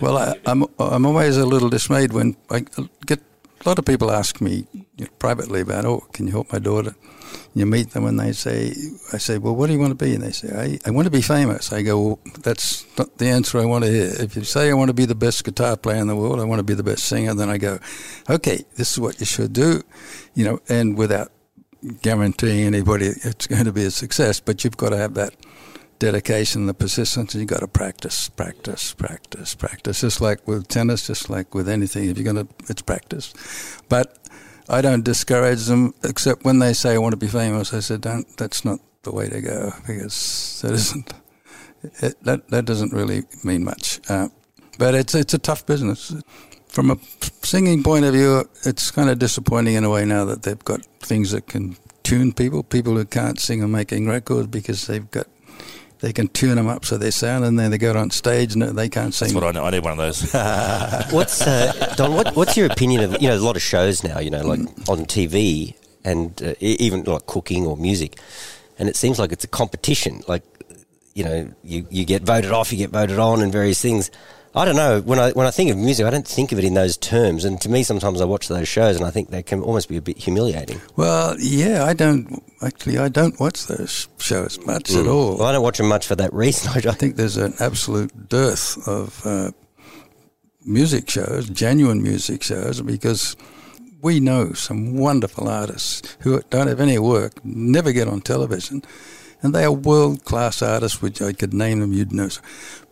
[0.00, 2.64] Well, I, I'm I'm always a little dismayed when I
[3.06, 3.20] get
[3.64, 6.58] a lot of people ask me you know, privately about, oh, can you help my
[6.58, 6.94] daughter?
[7.54, 8.74] You meet them and they say,
[9.12, 10.14] I say, well, what do you want to be?
[10.14, 11.72] And they say, I, I want to be famous.
[11.72, 14.12] I go, well, that's not the answer I want to hear.
[14.20, 16.44] If you say I want to be the best guitar player in the world, I
[16.44, 17.78] want to be the best singer, then I go,
[18.28, 19.82] okay, this is what you should do,
[20.34, 21.32] you know, and without
[22.02, 25.34] guaranteeing anybody it's going to be a success, but you've got to have that
[25.98, 30.00] dedication, the persistence, you got to practice, practice, practice, practice.
[30.00, 33.32] Just like with tennis, just like with anything, if you're going to, it's practice.
[33.88, 34.18] But
[34.68, 37.72] I don't discourage them, except when they say I want to be famous.
[37.72, 38.26] I said, don't.
[38.36, 41.12] That's not the way to go because that isn't.
[42.02, 44.00] It, that that doesn't really mean much.
[44.08, 44.28] Uh,
[44.78, 46.14] but it's it's a tough business.
[46.68, 46.98] From a
[47.42, 50.84] singing point of view, it's kind of disappointing in a way now that they've got
[51.00, 52.62] things that can tune people.
[52.62, 55.26] People who can't sing are making records because they've got
[56.00, 58.62] they can tune them up so they sound, and then they go on stage and
[58.62, 59.28] they can't sing.
[59.28, 59.64] That's what I know.
[59.64, 60.32] I need one of those.
[61.12, 62.14] What's uh, Don?
[62.14, 64.18] What, what's your opinion of you know a lot of shows now?
[64.18, 68.18] You know, like on TV and uh, even like cooking or music,
[68.78, 70.22] and it seems like it's a competition.
[70.28, 70.42] Like
[71.14, 74.10] you know, you, you get voted off, you get voted on, and various things.
[74.56, 75.02] I don't know.
[75.02, 77.44] When I when I think of music, I don't think of it in those terms.
[77.44, 79.98] And to me, sometimes I watch those shows, and I think they can almost be
[79.98, 80.80] a bit humiliating.
[80.96, 82.96] Well, yeah, I don't actually.
[82.96, 85.36] I don't watch those shows much at all.
[85.36, 86.70] Well, I don't watch them much for that reason.
[86.74, 89.50] I I think there's an absolute dearth of uh,
[90.64, 93.36] music shows, genuine music shows, because
[94.00, 98.82] we know some wonderful artists who don't have any work, never get on television,
[99.42, 102.28] and they are world class artists, which I could name them, you'd know.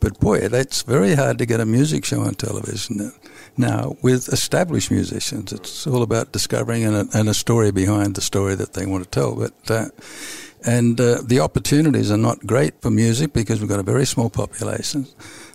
[0.00, 3.12] But boy, it's very hard to get a music show on television
[3.56, 5.52] now with established musicians.
[5.52, 9.04] It's all about discovering and a, and a story behind the story that they want
[9.04, 9.34] to tell.
[9.34, 9.88] But uh,
[10.66, 14.30] and uh, the opportunities are not great for music because we've got a very small
[14.30, 15.06] population.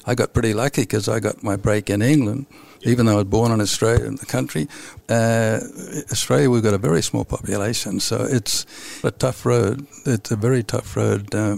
[0.05, 2.45] I got pretty lucky because I got my break in England,
[2.83, 4.67] even though I was born in Australia, in the country.
[5.07, 5.59] Uh,
[6.11, 8.65] Australia, we've got a very small population, so it's
[9.03, 9.85] a tough road.
[10.05, 11.57] It's a very tough road uh,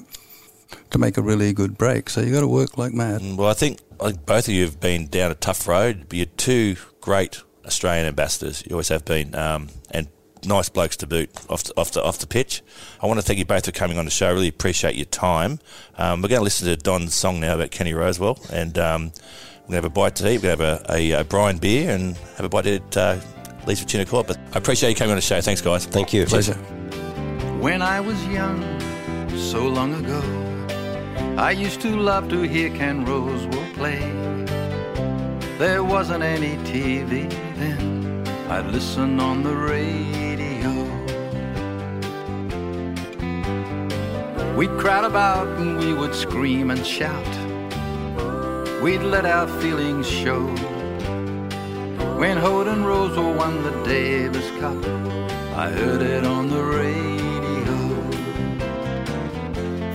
[0.90, 2.10] to make a really good break.
[2.10, 3.22] So you've got to work like mad.
[3.38, 6.18] well, I think, I think both of you have been down a tough road, but
[6.18, 8.64] you're two great Australian ambassadors.
[8.66, 10.08] You always have been, um, and
[10.46, 12.62] nice blokes to boot off the, off the off the pitch.
[13.02, 14.28] I want to thank you both for coming on the show.
[14.28, 15.60] I really appreciate your time.
[15.98, 19.12] Um, we're going to listen to Don's song now about Kenny Rosewall, and um,
[19.68, 20.42] we're going to have a bite to eat.
[20.42, 23.18] We're going to have a, a, a Brian beer and have a bite at uh,
[23.66, 24.28] Lee's Tuna Court.
[24.28, 25.40] But I appreciate you coming on the show.
[25.42, 25.86] Thanks, guys.
[25.86, 26.26] Thank you.
[26.26, 26.56] Pleasure.
[27.60, 28.60] When I was young,
[29.38, 30.22] so long ago,
[31.38, 34.00] I used to love to hear Ken Rosewall play.
[35.58, 40.72] There wasn't any TV then, I'd listen on the radio.
[44.56, 47.41] We'd crowd about and we would scream and shout.
[48.82, 50.48] We'd let our feelings show.
[52.18, 54.84] When Holden Rosewall won the Davis Cup,
[55.56, 57.78] I heard it on the radio.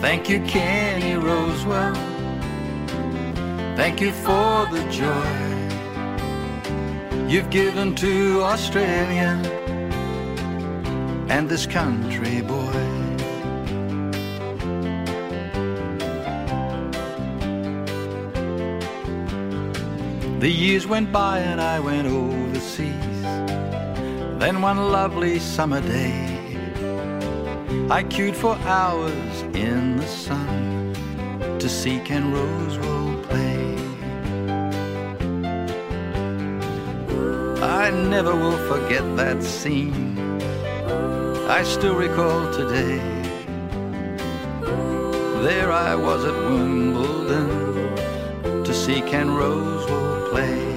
[0.01, 1.97] Thank you, Kenny Rosewall.
[3.77, 5.57] Thank you for the joy
[7.29, 9.37] you've given to Australia
[11.29, 12.56] and this country, boy.
[20.47, 23.23] The years went by and I went overseas.
[24.39, 26.39] Then one lovely summer day,
[27.91, 30.95] I queued for hours in the sun
[31.59, 33.75] to see Ken Rosewall play.
[37.61, 40.17] I never will forget that scene.
[41.59, 43.01] I still recall today.
[45.43, 47.97] There I was at Wimbledon
[48.63, 49.76] to see Ken Rosewall
[50.31, 50.77] play.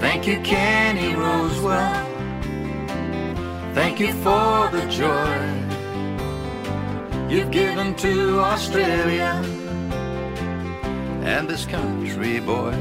[0.00, 2.12] Thank you, Kenny Rosewall.
[3.74, 5.62] Thank you for the joy
[7.32, 9.42] you've given to Australia
[11.24, 12.72] and this country, boy.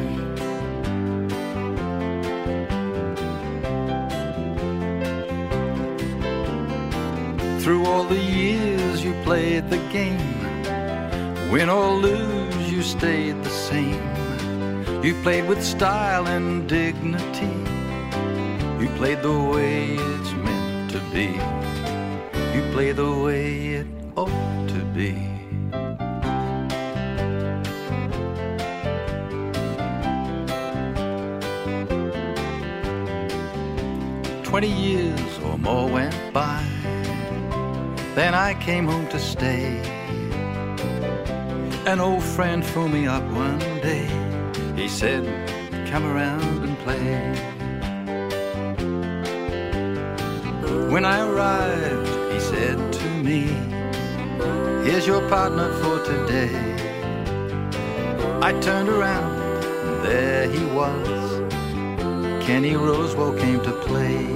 [7.62, 14.11] Through all the years you played the game, win or lose, you stayed the same.
[15.04, 17.50] You played with style and dignity.
[18.80, 21.30] You played the way it's meant to be.
[22.56, 25.14] You play the way it ought to be.
[34.44, 36.64] Twenty years or more went by.
[38.14, 39.82] Then I came home to stay.
[41.88, 44.31] An old friend phoned me up one day.
[44.82, 45.24] He said,
[45.92, 47.14] Come around and play.
[50.92, 53.44] When I arrived, he said to me,
[54.84, 56.50] Here's your partner for today.
[58.42, 61.30] I turned around, and there he was.
[62.44, 64.34] Kenny Rosewall came to play.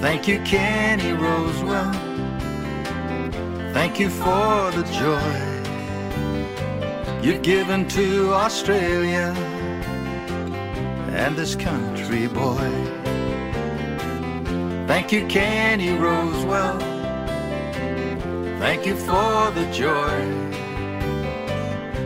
[0.00, 1.92] Thank you, Kenny Rosewall.
[3.74, 5.53] Thank you for the joy
[7.24, 9.32] you've given to Australia
[11.08, 12.70] and this country boy.
[14.86, 16.78] Thank you, Kenny Rosewall.
[18.58, 20.14] Thank you for the joy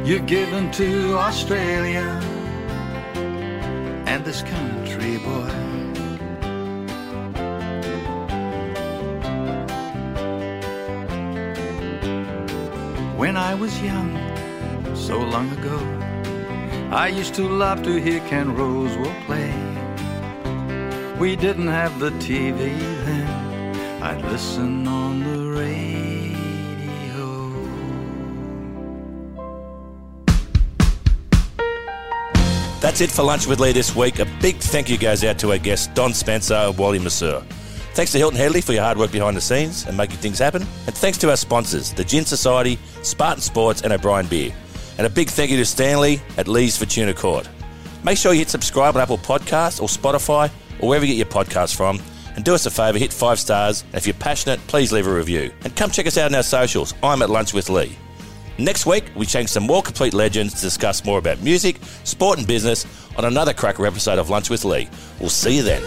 [0.05, 2.09] you've given to Australia
[4.07, 5.51] and this country boy.
[13.17, 14.29] When I was young,
[15.09, 15.79] so long ago,
[16.95, 19.51] I used to love to hear Ken Rosewall play.
[21.19, 26.29] We didn't have the TV then, I'd listen on the radio.
[32.83, 34.19] That's it for Lunch with Lee this week.
[34.19, 37.43] A big thank you goes out to our guests, Don Spencer of Wally Masur.
[37.95, 40.61] Thanks to Hilton Headley for your hard work behind the scenes and making things happen.
[40.87, 44.53] And thanks to our sponsors, the Gin Society, Spartan Sports, and O'Brien Beer.
[44.99, 47.49] And a big thank you to Stanley at Lee's Fortuna Court.
[48.05, 51.45] Make sure you hit subscribe on Apple Podcasts or Spotify or wherever you get your
[51.45, 52.01] podcasts from.
[52.35, 53.83] And do us a favour, hit five stars.
[53.83, 55.53] And if you're passionate, please leave a review.
[55.65, 56.95] And come check us out on our socials.
[57.03, 57.97] I'm at Lunch with Lee.
[58.59, 62.47] Next week, we change some more complete legends to discuss more about music, sport, and
[62.47, 62.87] business
[63.17, 64.89] on another cracker episode of Lunch with Lee.
[65.21, 65.83] We'll see you then.